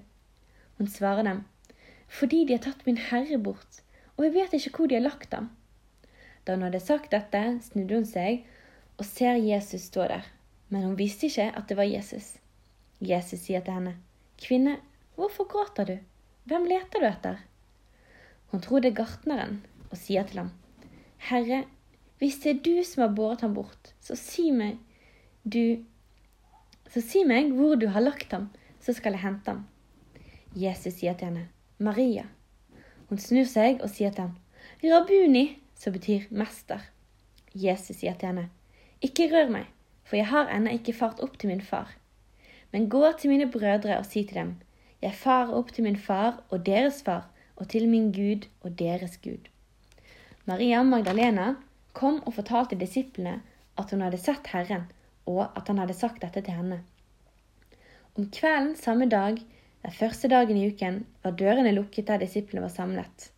Hun 0.78 0.88
svarer 0.88 1.28
dem, 1.28 1.44
Fordi 2.08 2.46
de 2.48 2.56
har 2.56 2.64
tatt 2.64 2.86
min 2.86 2.96
Herre 2.96 3.36
bort, 3.36 3.82
og 4.16 4.24
jeg 4.24 4.34
vet 4.38 4.56
ikke 4.56 4.72
hvor 4.78 4.88
de 4.88 4.96
har 4.96 5.04
lagt 5.04 5.34
ham. 5.34 5.50
Da 6.46 6.56
hun 6.56 6.64
hadde 6.64 6.80
sagt 6.80 7.12
dette, 7.12 7.44
snudde 7.68 8.00
hun 8.00 8.08
seg 8.08 8.48
og 8.96 9.04
ser 9.04 9.36
Jesus 9.36 9.90
stå 9.92 10.08
der, 10.08 10.24
men 10.72 10.88
hun 10.88 10.96
visste 10.96 11.28
ikke 11.28 11.50
at 11.52 11.68
det 11.68 11.76
var 11.76 11.92
Jesus. 11.92 12.38
Jesus 13.04 13.44
sier 13.44 13.60
til 13.60 13.76
henne, 13.76 13.98
Kvinne, 14.40 14.80
hvorfor 15.20 15.44
gråter 15.44 15.84
du? 15.84 15.96
Hvem 16.48 16.64
leter 16.64 17.04
du 17.04 17.12
etter? 17.12 17.44
Hun 18.54 18.64
er 18.64 18.94
gartneren, 18.96 19.66
og 19.96 20.02
sier 20.02 20.28
til 20.28 20.44
ham, 20.44 20.52
Herre, 21.30 21.64
hvis 22.20 22.38
det 22.42 22.50
er 22.50 22.62
du 22.64 22.84
som 22.84 23.06
har 23.06 23.14
båret 23.16 23.40
ham 23.44 23.54
bort, 23.56 23.94
så 24.00 24.16
si 24.16 24.50
meg 24.52 24.78
du 25.44 25.84
Så 26.86 27.00
si 27.02 27.24
meg 27.26 27.50
hvor 27.52 27.74
du 27.74 27.88
har 27.90 28.00
lagt 28.00 28.30
ham, 28.32 28.44
så 28.80 28.92
skal 28.94 29.16
jeg 29.16 29.24
hente 29.24 29.50
ham. 29.50 29.64
Jesus 30.54 31.00
sier 31.00 31.16
til 31.18 31.26
henne, 31.26 31.48
Maria. 31.82 32.28
Hun 33.10 33.18
snur 33.18 33.48
seg 33.50 33.82
og 33.82 33.90
sier 33.90 34.14
til 34.14 34.28
ham, 34.28 34.36
Rabuni, 34.84 35.58
som 35.74 35.92
betyr 35.96 36.28
mester. 36.30 36.78
Jesus 37.52 37.98
sier 37.98 38.14
til 38.14 38.30
henne, 38.30 38.46
Ikke 39.02 39.26
rør 39.32 39.50
meg, 39.50 39.66
for 40.06 40.16
jeg 40.16 40.30
har 40.30 40.54
ennå 40.54 40.78
ikke 40.78 40.94
fart 40.94 41.20
opp 41.26 41.36
til 41.42 41.50
min 41.50 41.60
far. 41.60 41.90
Men 42.70 42.88
gå 42.88 43.02
til 43.18 43.34
mine 43.34 43.50
brødre 43.50 43.98
og 43.98 44.06
si 44.06 44.22
til 44.22 44.38
dem, 44.38 44.54
Jeg 45.02 45.14
farer 45.14 45.52
opp 45.58 45.74
til 45.74 45.84
min 45.84 45.98
far 45.98 46.44
og 46.50 46.64
deres 46.66 47.02
far, 47.02 47.28
og 47.56 47.68
til 47.68 47.88
min 47.88 48.12
Gud 48.12 48.46
og 48.62 48.78
deres 48.78 49.18
Gud. 49.18 49.50
Maria 50.46 50.82
Magdalena 50.86 51.56
kom 51.92 52.20
og 52.22 52.36
fortalte 52.36 52.78
disiplene 52.78 53.40
at 53.80 53.90
hun 53.90 54.04
hadde 54.04 54.20
sett 54.22 54.46
Herren, 54.52 54.84
og 55.26 55.48
at 55.58 55.66
han 55.66 55.80
hadde 55.82 55.96
sagt 55.98 56.22
dette 56.22 56.44
til 56.46 56.54
henne. 56.54 56.84
Om 58.14 58.28
kvelden 58.30 58.76
samme 58.78 59.08
dag, 59.10 59.40
den 59.82 59.96
første 59.98 60.30
dagen 60.30 60.56
i 60.56 60.68
uken, 60.70 61.00
var 61.24 61.34
dørene 61.40 61.74
lukket 61.74 62.06
der 62.06 62.22
disiplene 62.22 62.62
var 62.62 62.72
samlet. 62.76 63.30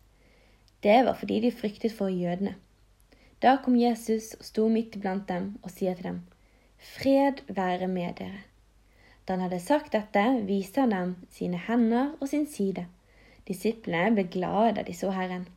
Det 0.85 0.99
var 1.07 1.17
fordi 1.17 1.39
de 1.47 1.51
fryktet 1.51 1.97
for 1.97 2.13
jødene. 2.13 2.53
Da 3.41 3.57
kom 3.63 3.75
Jesus 3.79 4.35
og 4.37 4.45
sto 4.45 4.69
midt 4.69 4.95
iblant 4.99 5.25
dem 5.27 5.55
og 5.63 5.73
sier 5.73 5.97
til 5.97 6.11
dem, 6.11 6.21
Fred 6.77 7.41
være 7.49 7.89
med 7.91 8.19
dere. 8.21 8.45
Da 9.25 9.33
han 9.33 9.47
hadde 9.47 9.59
sagt 9.59 9.97
dette, 9.97 10.23
viste 10.45 10.85
han 10.85 10.93
dem 10.93 11.15
sine 11.33 11.57
hender 11.65 12.13
og 12.19 12.29
sin 12.29 12.45
side. 12.47 12.85
Disiplene 13.49 14.13
ble 14.13 14.29
glade 14.29 14.77
da 14.77 14.85
de 14.85 14.93
så 14.93 15.09
Herren. 15.15 15.49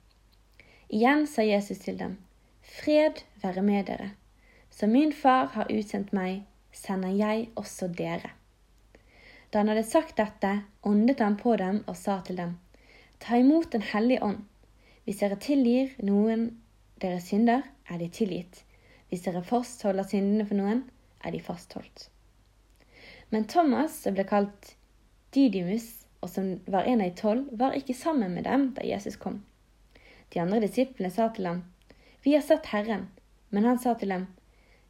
Igjen 0.92 1.26
sa 1.26 1.40
Jesus 1.42 1.78
til 1.80 1.96
dem, 1.96 2.18
Fred 2.60 3.22
være 3.40 3.62
med 3.64 3.86
dere. 3.88 4.10
Som 4.68 4.90
min 4.92 5.12
far 5.16 5.46
har 5.54 5.70
utsendt 5.72 6.10
meg, 6.12 6.42
sender 6.72 7.14
jeg 7.16 7.46
også 7.56 7.86
dere. 7.96 8.34
Da 9.48 9.62
han 9.62 9.70
hadde 9.72 9.86
sagt 9.88 10.18
dette, 10.20 10.50
åndet 10.84 11.22
han 11.24 11.38
på 11.40 11.54
dem 11.56 11.78
og 11.86 11.96
sa 11.96 12.18
til 12.26 12.36
dem, 12.36 12.58
Ta 13.24 13.38
imot 13.40 13.72
Den 13.72 13.82
hellige 13.82 14.22
ånd. 14.22 14.42
Hvis 15.04 15.22
dere 15.22 15.38
tilgir 15.40 15.94
noen 16.04 16.58
deres 17.00 17.30
synder, 17.30 17.62
er 17.88 17.98
de 17.98 18.08
tilgitt. 18.12 18.60
Hvis 19.08 19.24
dere 19.24 19.40
fastholder 19.42 20.04
syndene 20.10 20.44
for 20.44 20.60
noen, 20.60 20.82
er 21.24 21.32
de 21.32 21.40
fastholdt. 21.40 22.10
Men 23.30 23.48
Thomas, 23.48 23.96
som 24.02 24.12
ble 24.12 24.26
kalt 24.28 24.74
Didymus, 25.32 26.04
og 26.20 26.28
som 26.28 26.52
var 26.66 26.84
en 26.84 27.00
av 27.00 27.08
de 27.08 27.16
tolv, 27.16 27.48
var 27.56 27.78
ikke 27.80 27.96
sammen 27.96 28.34
med 28.36 28.44
dem 28.44 28.68
da 28.76 28.84
Jesus 28.84 29.16
kom. 29.16 29.40
De 30.32 30.40
andre 30.40 30.62
disiplene 30.64 31.12
sa 31.12 31.28
til 31.28 31.46
ham, 31.46 31.64
Vi 32.24 32.34
har 32.34 32.42
sett 32.42 32.70
Herren. 32.72 33.08
Men 33.50 33.64
han 33.64 33.78
sa 33.78 33.94
til 33.94 34.08
dem, 34.08 34.26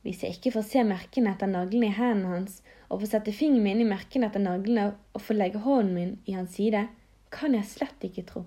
Hvis 0.03 0.23
jeg 0.23 0.37
ikke 0.37 0.53
får 0.57 0.65
se 0.67 0.83
merkene 0.87 1.33
etter 1.35 1.51
naglene 1.51 1.91
i 1.91 1.97
hendene 1.97 2.31
hans, 2.31 2.63
og 2.89 3.01
får 3.03 3.11
sette 3.15 3.35
fingeren 3.35 3.65
min 3.65 3.81
i 3.83 3.89
merkene 3.89 4.29
etter 4.29 4.43
naglene 4.43 4.93
og 5.15 5.23
får 5.23 5.39
legge 5.39 5.63
hånden 5.63 5.95
min 5.95 6.17
i 6.27 6.35
hans 6.37 6.57
side, 6.59 6.89
kan 7.31 7.55
jeg 7.55 7.69
slett 7.71 8.07
ikke 8.07 8.27
tro. 8.29 8.43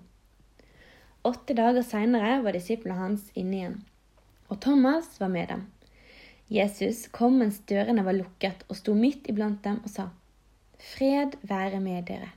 Åtte 1.26 1.56
dager 1.58 1.82
seinere 1.82 2.36
var 2.44 2.54
disiplene 2.54 2.98
hans 3.00 3.30
inne 3.34 3.56
igjen, 3.56 3.78
og 4.52 4.60
Thomas 4.62 5.16
var 5.20 5.32
med 5.32 5.48
dem. 5.50 5.64
Jesus 6.52 7.08
kom 7.10 7.40
mens 7.40 7.58
dørene 7.66 8.04
var 8.06 8.14
lukket 8.14 8.62
og 8.68 8.78
sto 8.78 8.94
midt 8.94 9.26
iblant 9.32 9.64
dem 9.64 9.80
og 9.82 9.90
sa, 9.90 10.10
Fred 10.78 11.34
være 11.42 11.80
med 11.82 12.06
dere. 12.06 12.30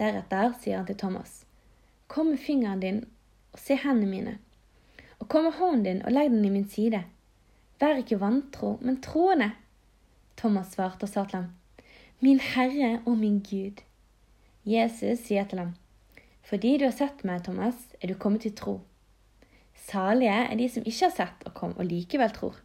Deretter 0.00 0.56
sier 0.58 0.80
han 0.80 0.88
til 0.88 0.98
Thomas, 0.98 1.44
Kom 2.10 2.32
med 2.32 2.42
fingeren 2.42 2.82
din 2.82 3.04
og 3.52 3.58
se 3.58 3.76
hendene 3.76 4.10
mine, 4.10 4.38
og 5.18 5.28
kom 5.28 5.44
med 5.44 5.58
hånden 5.58 5.84
din 5.84 6.02
og 6.06 6.12
legg 6.12 6.30
den 6.30 6.44
i 6.44 6.52
min 6.52 6.68
side. 6.68 7.02
Vær 7.80 8.00
ikke 8.00 8.20
vantro, 8.20 8.76
men 8.80 9.00
troende. 9.02 9.50
Thomas 10.36 10.72
svarte 10.74 11.04
og 11.04 11.12
sa 11.12 11.24
til 11.24 11.38
ham, 11.40 11.50
Min 12.20 12.40
Herre 12.40 13.00
og 13.06 13.16
min 13.18 13.40
Gud. 13.40 13.80
Jesus 14.66 15.26
sier 15.26 15.44
til 15.48 15.58
ham, 15.58 15.74
Fordi 16.42 16.76
du 16.78 16.84
har 16.84 16.96
sett 16.96 17.24
meg, 17.24 17.44
Thomas, 17.44 17.76
er 18.00 18.08
du 18.08 18.14
kommet 18.14 18.42
til 18.42 18.56
tro. 18.56 18.80
Salige 19.74 20.30
er 20.30 20.56
de 20.56 20.68
som 20.68 20.84
ikke 20.84 21.06
har 21.06 21.14
sett 21.14 21.46
og 21.46 21.54
kom, 21.54 21.72
og 21.76 21.84
likevel 21.84 22.30
tror. 22.30 22.58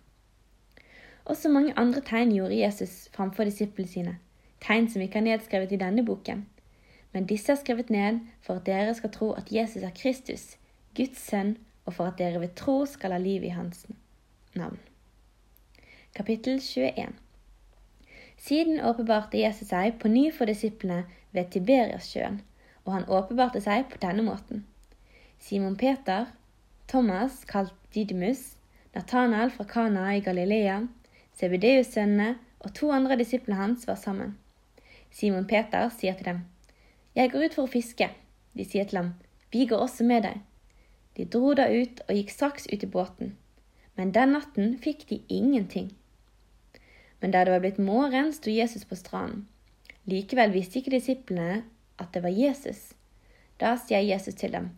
Også 1.26 1.50
mange 1.50 1.74
andre 1.80 2.02
tegn 2.02 2.34
gjorde 2.36 2.60
Jesus 2.60 3.10
framfor 3.16 3.48
disiplene 3.48 3.90
sine, 3.90 4.18
tegn 4.62 4.90
som 4.90 5.02
ikke 5.02 5.22
er 5.22 5.28
nedskrevet 5.30 5.72
i 5.72 5.80
denne 5.82 6.06
boken. 6.06 6.46
Men 7.14 7.26
disse 7.26 7.52
er 7.52 7.60
skrevet 7.62 7.90
ned 7.90 8.20
for 8.42 8.60
at 8.60 8.66
dere 8.68 8.94
skal 8.94 9.12
tro 9.12 9.32
at 9.32 9.52
Jesus 9.52 9.84
er 9.84 9.96
Kristus, 9.96 10.58
Guds 10.96 11.22
sønn, 11.30 11.56
og 11.86 11.94
for 11.94 12.10
at 12.10 12.18
dere 12.18 12.42
ved 12.42 12.56
tro 12.58 12.80
skal 12.90 13.14
ha 13.14 13.20
liv 13.22 13.44
i 13.46 13.54
hans 13.54 13.86
navn. 14.56 14.80
Kapittel 16.16 16.62
21 16.62 17.14
Siden 18.38 18.80
åpenbarte 18.82 19.40
Jesus 19.40 19.70
seg 19.72 20.00
på 20.00 20.10
ny 20.12 20.30
for 20.34 20.50
disiplene 20.50 21.04
ved 21.36 21.52
Tiberiassjøen, 21.54 22.42
og 22.86 22.94
han 22.94 23.10
åpenbarte 23.10 23.62
seg 23.64 23.88
på 23.92 24.00
denne 24.02 24.26
måten. 24.26 24.64
Simon 25.40 25.76
Peter, 25.78 26.32
Thomas 26.88 27.44
kalt 27.50 27.74
Didymus, 27.94 28.56
Nathanael 28.96 29.52
fra 29.52 29.66
Kana 29.68 30.08
i 30.16 30.24
Galilea, 30.24 30.82
Sebedeus-sønnene 31.36 32.36
og 32.60 32.74
to 32.78 32.92
andre 32.96 33.18
disiplene 33.20 33.60
hans 33.60 33.88
var 33.88 34.00
sammen. 34.00 34.38
Simon 35.12 35.48
Peter 35.48 35.90
sier 35.90 36.16
til 36.16 36.26
dem, 36.26 36.44
Jeg 37.16 37.32
går 37.32 37.46
ut 37.46 37.54
for 37.56 37.68
å 37.68 37.72
fiske. 37.72 38.10
De 38.54 38.66
sier 38.66 38.88
til 38.88 38.98
ham, 38.98 39.14
Vi 39.52 39.66
går 39.66 39.78
også 39.78 40.04
med 40.04 40.24
deg. 40.24 40.42
De 41.16 41.26
dro 41.26 41.54
da 41.56 41.68
ut 41.72 42.02
og 42.08 42.16
gikk 42.18 42.32
straks 42.34 42.68
ut 42.72 42.84
i 42.84 42.92
båten. 42.92 43.36
Men 43.96 44.12
den 44.12 44.36
natten 44.36 44.76
fikk 44.84 45.08
de 45.10 45.22
ingenting. 45.32 45.94
Men 47.20 47.32
da 47.32 47.46
det 47.46 47.54
var 47.56 47.64
blitt 47.64 47.80
morgen, 47.80 48.34
sto 48.36 48.52
Jesus 48.52 48.84
på 48.86 48.98
stranden. 49.00 49.46
Likevel 50.06 50.52
visste 50.54 50.80
ikke 50.80 50.94
disiplene 50.94 51.64
at 51.98 52.12
det 52.14 52.22
var 52.26 52.36
Jesus. 52.36 52.92
Da 53.58 53.74
sier 53.80 54.04
Jesus 54.04 54.36
til 54.36 54.52
dem, 54.54 54.74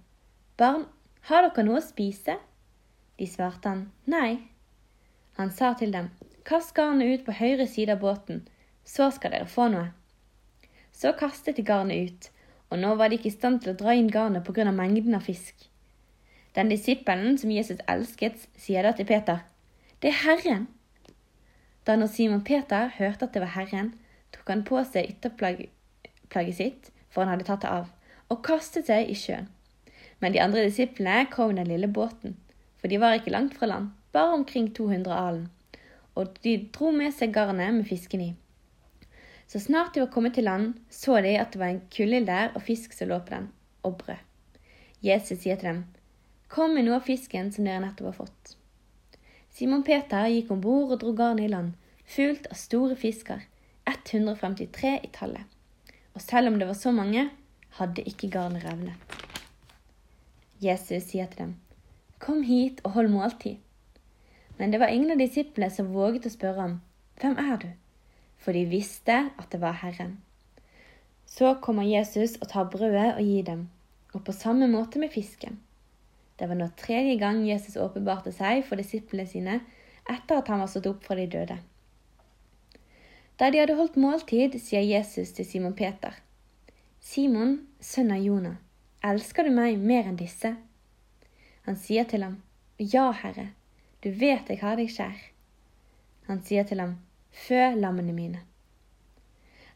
Barn, 0.57 0.85
har 1.27 1.43
dere 1.43 1.65
noe 1.65 1.81
å 1.81 1.83
spise? 1.83 2.37
De 3.17 3.25
svarte 3.27 3.73
han, 3.73 3.87
Nei. 4.05 4.37
Han 5.41 5.51
sa 5.51 5.73
til 5.77 5.91
dem, 5.91 6.11
Kast 6.47 6.71
garnet 6.77 7.09
ut 7.11 7.25
på 7.25 7.35
høyre 7.35 7.65
side 7.67 7.97
av 7.97 8.03
båten, 8.05 8.45
så 8.87 9.09
skal 9.11 9.33
dere 9.33 9.49
få 9.51 9.67
noe. 9.73 9.89
Så 10.95 11.11
kastet 11.17 11.57
de 11.57 11.65
garnet 11.67 12.07
ut, 12.07 12.29
og 12.71 12.79
nå 12.79 12.93
var 12.95 13.09
de 13.09 13.17
ikke 13.19 13.31
i 13.31 13.35
stand 13.35 13.59
til 13.63 13.73
å 13.73 13.79
dra 13.81 13.97
inn 13.97 14.07
garnet 14.13 14.45
på 14.47 14.55
grunn 14.55 14.71
av 14.71 14.77
mengden 14.77 15.17
av 15.17 15.27
fisk. 15.27 15.67
Den 16.57 16.71
disippelen 16.73 17.37
som 17.37 17.51
Jesus 17.53 17.83
elsket, 17.85 18.47
sier 18.57 18.81
da 18.81 18.95
til 18.97 19.05
Peter, 19.05 19.43
Det 20.01 20.09
er 20.09 20.21
Herren. 20.23 20.67
Da 21.85 21.95
når 21.95 22.07
Simon 22.07 22.43
Peter 22.43 22.89
hørte 22.97 23.25
at 23.25 23.33
det 23.33 23.41
var 23.41 23.53
Herren, 23.53 23.93
tok 24.33 24.49
han 24.49 24.63
på 24.65 24.81
seg 24.83 25.11
ytterplagget 25.13 26.55
sitt, 26.57 26.89
for 27.09 27.21
han 27.21 27.31
hadde 27.31 27.45
tatt 27.45 27.61
det 27.61 27.69
av, 27.69 27.91
og 28.29 28.41
kastet 28.45 28.89
seg 28.89 29.09
i 29.09 29.15
sjøen. 29.17 29.47
Men 30.19 30.33
de 30.33 30.41
andre 30.41 30.65
disiplene 30.65 31.27
kom 31.29 31.53
i 31.53 31.59
den 31.59 31.69
lille 31.69 31.87
båten, 31.87 32.35
for 32.81 32.89
de 32.89 32.99
var 33.01 33.19
ikke 33.19 33.33
langt 33.33 33.53
fra 33.57 33.69
land, 33.69 33.91
bare 34.11 34.33
omkring 34.33 34.71
200 34.73 35.13
alen, 35.13 35.47
og 36.15 36.37
de 36.43 36.57
dro 36.73 36.91
med 36.91 37.13
seg 37.13 37.33
garnet 37.33 37.73
med 37.73 37.85
fisken 37.85 38.21
i. 38.21 38.31
Så 39.47 39.61
snart 39.63 39.93
de 39.93 40.01
var 40.01 40.11
kommet 40.11 40.33
til 40.33 40.49
land, 40.49 40.73
så 40.89 41.21
de 41.21 41.37
at 41.37 41.53
det 41.53 41.61
var 41.61 41.69
en 41.69 41.85
kulde 41.93 42.25
der 42.25 42.49
og 42.55 42.65
fisk 42.65 42.97
som 42.97 43.13
lå 43.13 43.19
på 43.19 43.35
den, 43.35 43.51
og 43.83 44.01
brød. 44.01 44.25
Jesus 45.05 45.45
sier 45.45 45.55
til 45.55 45.69
dem, 45.69 45.85
Kom 46.47 46.73
med 46.73 46.87
noe 46.87 47.01
av 47.01 47.07
fisken 47.07 47.51
som 47.51 47.67
dere 47.67 47.81
nettopp 47.83 48.11
har 48.11 48.17
fått. 48.21 48.55
Simon 49.51 49.83
Peter 49.83 50.29
gikk 50.31 50.51
om 50.53 50.61
bord 50.63 50.93
og 50.95 51.01
dro 51.01 51.11
garnet 51.17 51.47
i 51.47 51.51
land, 51.51 51.73
fullt 52.07 52.47
av 52.51 52.59
store 52.59 52.95
fisker, 52.95 53.41
153 53.89 54.93
i 55.03 55.09
tallet. 55.15 55.43
Og 56.15 56.23
selv 56.23 56.51
om 56.51 56.59
det 56.59 56.67
var 56.69 56.77
så 56.79 56.93
mange, 56.95 57.27
hadde 57.79 58.05
ikke 58.07 58.29
garnet 58.31 58.63
revnet. 58.63 58.95
Jesus 60.63 61.11
sier 61.11 61.27
til 61.31 61.43
dem, 61.43 61.55
Kom 62.17 62.41
hit 62.47 62.79
og 62.83 62.95
hold 62.95 63.11
måltid. 63.13 63.59
Men 64.57 64.71
det 64.71 64.79
var 64.81 64.89
ingen 64.89 65.13
av 65.13 65.19
disiplene 65.21 65.69
som 65.69 65.91
våget 65.93 66.25
å 66.25 66.33
spørre 66.33 66.63
ham, 66.63 66.79
Hvem 67.21 67.37
er 67.37 67.59
du? 67.61 67.67
For 68.37 68.53
de 68.53 68.65
visste 68.69 69.19
at 69.37 69.51
det 69.51 69.61
var 69.61 69.77
Herren. 69.83 70.17
Så 71.25 71.55
kommer 71.61 71.85
Jesus 71.85 72.37
og 72.41 72.49
tar 72.49 72.69
brødet 72.71 73.15
og 73.17 73.23
gir 73.25 73.45
dem, 73.45 73.69
og 74.13 74.23
på 74.25 74.33
samme 74.33 74.69
måte 74.71 75.01
med 75.01 75.13
fisken. 75.13 75.59
Det 76.37 76.47
var 76.47 76.59
nå 76.59 76.69
tredje 76.77 77.15
gang 77.17 77.41
Jesus 77.47 77.79
åpenbarte 77.81 78.31
seg 78.35 78.63
for 78.67 78.77
disiplene 78.77 79.25
sine 79.29 79.59
etter 80.07 80.37
at 80.37 80.51
han 80.51 80.61
var 80.61 80.69
stått 80.71 80.89
opp 80.91 81.03
fra 81.05 81.17
de 81.17 81.25
døde. 81.33 81.57
Da 83.37 83.49
de 83.51 83.59
hadde 83.61 83.77
holdt 83.77 83.97
måltid, 84.01 84.55
sier 84.61 84.85
Jesus 84.85 85.33
til 85.37 85.45
Simon 85.45 85.75
Peter, 85.77 86.15
Simon, 87.01 87.59
sønn 87.79 88.11
av 88.11 88.23
Jonah, 88.23 88.57
elsker 89.05 89.47
du 89.47 89.53
meg 89.53 89.77
mer 89.79 90.09
enn 90.09 90.17
disse? 90.19 90.55
Han 91.67 91.77
sier 91.77 92.07
til 92.09 92.25
ham, 92.25 92.41
Ja, 92.77 93.11
Herre, 93.11 93.51
du 94.03 94.09
vet 94.11 94.49
jeg 94.49 94.61
har 94.61 94.77
deg 94.79 94.89
kjær. 94.93 95.21
Han 96.27 96.41
sier 96.43 96.67
til 96.67 96.81
ham, 96.83 96.97
Fø 97.31 97.61
lammene 97.77 98.15
mine. 98.17 98.41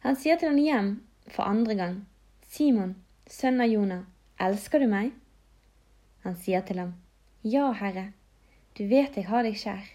Han 0.02 0.18
sier 0.18 0.40
til 0.42 0.50
ham 0.50 0.60
hjem 0.60 0.92
for 1.30 1.46
andre 1.46 1.78
gang, 1.78 1.98
Simon, 2.50 2.96
sønn 3.30 3.62
av 3.62 3.70
Jonah, 3.70 4.06
elsker 4.42 4.82
du 4.82 4.90
meg? 4.92 5.14
Han 6.24 6.36
sier 6.38 6.62
til 6.66 6.80
ham, 6.80 6.94
Ja, 7.44 7.72
Herre, 7.74 8.12
du 8.78 8.86
vet 8.88 9.18
jeg 9.18 9.28
har 9.28 9.44
deg 9.44 9.58
kjær. 9.58 9.88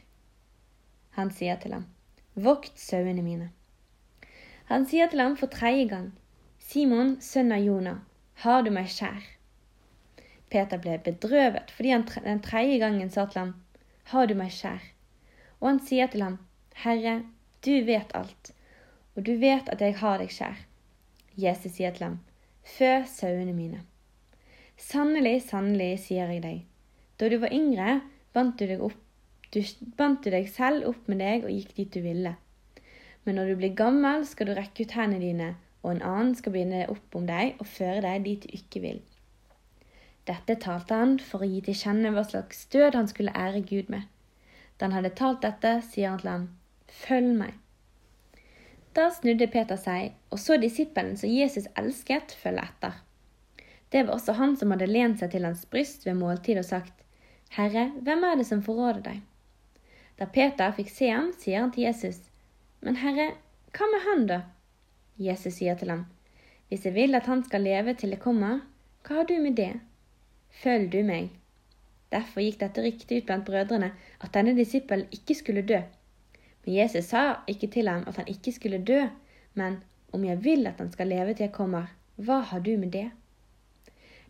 Han 1.16 1.30
sier 1.30 1.60
til 1.62 1.76
ham, 1.76 1.86
Vokt 2.34 2.78
sauene 2.78 3.22
mine. 3.22 3.52
Han 4.68 4.84
sier 4.90 5.08
til 5.08 5.22
ham 5.22 5.36
for 5.38 5.52
tredje 5.52 5.86
gang, 5.92 6.10
Simon, 6.58 7.14
sønn 7.22 7.54
av 7.54 7.62
Jonah, 7.62 8.02
har 8.42 8.66
du 8.66 8.72
meg 8.74 8.90
kjær? 8.90 9.22
Peter 10.50 10.82
ble 10.82 10.98
bedrøvet 11.06 11.70
fordi 11.76 11.94
han 11.94 12.04
den 12.26 12.42
tredje 12.44 12.80
gangen 12.82 13.10
sa 13.10 13.24
til 13.30 13.44
ham, 13.44 13.54
Har 14.10 14.26
du 14.26 14.34
meg 14.34 14.52
kjær? 14.52 14.82
Og 15.60 15.70
han 15.70 15.80
sier 15.86 16.10
til 16.10 16.26
ham, 16.26 16.38
Herre, 16.82 17.22
du 17.64 17.72
vet 17.86 18.12
alt, 18.14 18.52
og 19.14 19.24
du 19.26 19.36
vet 19.40 19.68
at 19.72 19.80
jeg 19.80 19.96
har 20.02 20.18
deg 20.20 20.34
kjær. 20.34 20.58
Jesus 21.36 21.78
sier 21.78 21.94
til 21.94 22.10
ham, 22.10 22.18
Fø 22.66 23.04
sauene 23.06 23.54
mine. 23.54 23.86
Sannelig, 24.76 25.46
sannelig, 25.48 26.02
sier 26.04 26.28
jeg 26.28 26.42
deg, 26.44 26.64
da 27.16 27.28
du 27.32 27.38
var 27.40 27.52
yngre, 27.54 28.00
bandt 28.36 28.60
du 28.60 28.74
opp, 28.84 28.98
du, 29.54 29.62
bandt 29.96 30.26
du 30.26 30.30
deg 30.34 30.50
selv 30.52 30.84
opp 30.90 31.06
med 31.08 31.22
deg 31.24 31.46
og 31.46 31.54
gikk 31.54 31.72
dit 31.78 31.94
du 31.94 32.02
ville. 32.04 32.34
Men 33.24 33.40
når 33.40 33.48
du 33.48 33.54
blir 33.62 33.76
gammel, 33.78 34.26
skal 34.28 34.50
du 34.50 34.54
rekke 34.54 34.84
ut 34.84 34.96
hendene 34.98 35.22
dine, 35.22 35.48
og 35.80 35.94
en 35.94 36.04
annen 36.04 36.34
skal 36.36 36.52
binde 36.52 36.84
opp 36.92 37.16
om 37.16 37.24
deg 37.28 37.56
og 37.62 37.70
føre 37.70 38.02
deg 38.04 38.26
dit 38.26 38.44
du 38.44 38.52
ikke 38.58 38.82
vil. 38.84 39.00
Dette 40.28 40.58
talte 40.60 40.98
han 40.98 41.16
for 41.22 41.40
å 41.40 41.48
gi 41.48 41.62
til 41.64 41.78
kjenne 41.78 42.12
hva 42.12 42.26
slags 42.26 42.66
død 42.74 42.98
han 42.98 43.08
skulle 43.08 43.34
ære 43.34 43.62
Gud 43.64 43.88
med. 43.94 44.04
Da 44.76 44.90
han 44.90 44.98
hadde 44.98 45.14
talt 45.16 45.40
dette, 45.46 45.78
sier 45.88 46.12
han 46.12 46.20
til 46.20 46.32
ham, 46.34 46.46
Følg 46.86 47.32
meg. 47.38 47.56
Da 48.96 49.08
snudde 49.12 49.48
Peter 49.52 49.78
seg 49.80 50.14
og 50.32 50.40
så 50.42 50.60
disippelen 50.60 51.16
som 51.20 51.32
Jesus 51.32 51.66
elsket, 51.78 52.36
følge 52.42 52.64
etter. 52.68 53.05
Det 53.90 54.02
var 54.02 54.14
også 54.14 54.34
han 54.38 54.56
som 54.56 54.72
hadde 54.74 54.88
lent 54.90 55.20
seg 55.20 55.30
til 55.32 55.46
hans 55.46 55.64
bryst 55.70 56.06
ved 56.06 56.18
måltid 56.18 56.58
og 56.58 56.66
sagt, 56.66 56.92
Herre, 57.54 57.90
hvem 58.02 58.24
er 58.26 58.36
det 58.40 58.46
som 58.48 58.62
forråder 58.62 59.02
deg? 59.04 59.22
Da 60.18 60.26
Peter 60.32 60.72
fikk 60.74 60.90
se 60.90 61.10
ham, 61.12 61.30
sier 61.38 61.62
han 61.62 61.72
til 61.72 61.86
Jesus, 61.86 62.18
Men 62.80 62.98
Herre, 63.00 63.32
hva 63.76 63.86
med 63.92 64.02
han, 64.06 64.26
da? 64.26 64.40
Jesus 65.18 65.58
sier 65.58 65.76
til 65.76 65.90
ham, 65.90 66.06
Hvis 66.68 66.84
jeg 66.84 66.94
vil 66.94 67.14
at 67.14 67.26
han 67.26 67.44
skal 67.44 67.62
leve 67.62 67.94
til 67.94 68.10
jeg 68.10 68.20
kommer, 68.20 68.60
hva 69.06 69.20
har 69.20 69.28
du 69.28 69.36
med 69.38 69.54
det? 69.56 69.74
Følg 70.50 70.90
du 70.92 71.02
meg. 71.04 71.30
Derfor 72.10 72.42
gikk 72.42 72.58
dette 72.60 72.82
riktig 72.82 73.20
ut 73.20 73.26
blant 73.28 73.46
brødrene 73.46 73.92
at 74.20 74.32
denne 74.34 74.54
disippelen 74.56 75.06
ikke 75.14 75.34
skulle 75.34 75.62
dø. 75.62 75.80
Men 76.64 76.74
Jesus 76.74 77.12
sa 77.12 77.42
ikke 77.46 77.70
til 77.70 77.88
ham 77.88 78.02
at 78.06 78.16
han 78.16 78.28
ikke 78.28 78.52
skulle 78.52 78.82
dø, 78.82 79.06
men 79.54 79.78
om 80.12 80.24
jeg 80.24 80.42
vil 80.44 80.66
at 80.66 80.80
han 80.82 80.90
skal 80.92 81.12
leve 81.12 81.34
til 81.34 81.46
jeg 81.46 81.54
kommer, 81.54 81.92
hva 82.16 82.40
har 82.50 82.60
du 82.60 82.76
med 82.76 82.90
det? 82.92 83.10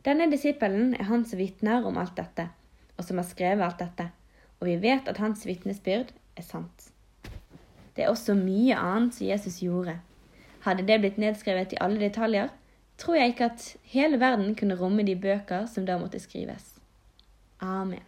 Denne 0.07 0.29
disippelen 0.31 0.93
er 0.95 1.09
han 1.09 1.25
som 1.27 1.41
vitner 1.41 1.87
om 1.89 1.97
alt 1.99 2.15
dette, 2.15 2.47
og 2.95 3.05
som 3.05 3.19
har 3.19 3.27
skrevet 3.27 3.65
alt 3.67 3.81
dette, 3.83 4.11
og 4.61 4.69
vi 4.69 4.77
vet 4.79 5.09
at 5.11 5.19
hans 5.19 5.43
vitnesbyrd 5.49 6.13
er 6.39 6.47
sant. 6.47 6.93
Det 7.97 8.05
er 8.05 8.13
også 8.13 8.37
mye 8.39 8.77
annet 8.79 9.17
som 9.17 9.27
Jesus 9.27 9.59
gjorde. 9.65 9.97
Hadde 10.63 10.87
det 10.87 11.01
blitt 11.03 11.19
nedskrevet 11.19 11.75
i 11.75 11.81
alle 11.83 11.99
detaljer, 11.99 12.53
tror 13.01 13.19
jeg 13.19 13.35
ikke 13.35 13.51
at 13.51 13.67
hele 13.93 14.21
verden 14.21 14.55
kunne 14.55 14.79
romme 14.79 15.03
de 15.07 15.17
bøker 15.19 15.67
som 15.71 15.89
da 15.89 15.99
måtte 15.99 16.23
skrives. 16.23 16.77
Amen. 17.61 18.05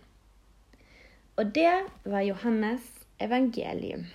Og 1.38 1.50
det 1.54 1.72
var 2.04 2.22
Johannes 2.26 2.87
evangelium. 3.18 4.06